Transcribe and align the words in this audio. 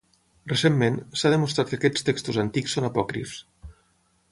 Recentment, 0.51 0.97
s'ha 1.21 1.31
demostrat 1.33 1.69
que 1.73 1.79
aquests 1.81 2.07
textos 2.09 2.41
antics 2.47 2.77
són 2.79 2.91
apòcrifs. 2.91 3.39